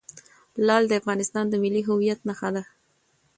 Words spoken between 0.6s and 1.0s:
لعل د